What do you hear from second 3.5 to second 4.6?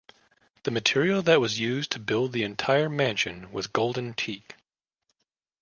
was golden teak.